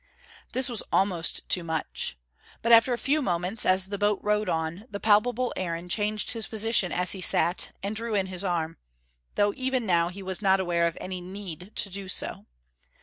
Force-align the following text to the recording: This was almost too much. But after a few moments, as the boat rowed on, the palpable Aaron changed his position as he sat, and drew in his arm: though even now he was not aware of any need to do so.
This 0.53 0.67
was 0.67 0.81
almost 0.91 1.47
too 1.47 1.63
much. 1.63 2.17
But 2.63 2.71
after 2.71 2.91
a 2.91 2.97
few 2.97 3.21
moments, 3.21 3.67
as 3.67 3.89
the 3.89 3.99
boat 3.99 4.17
rowed 4.23 4.49
on, 4.49 4.85
the 4.89 4.99
palpable 4.99 5.53
Aaron 5.55 5.89
changed 5.89 6.31
his 6.31 6.47
position 6.47 6.91
as 6.91 7.11
he 7.11 7.21
sat, 7.21 7.69
and 7.83 7.95
drew 7.95 8.15
in 8.15 8.25
his 8.25 8.43
arm: 8.43 8.77
though 9.35 9.53
even 9.55 9.85
now 9.85 10.07
he 10.07 10.23
was 10.23 10.41
not 10.41 10.59
aware 10.59 10.87
of 10.87 10.97
any 10.99 11.21
need 11.21 11.73
to 11.75 11.89
do 11.91 12.07
so. 12.07 12.47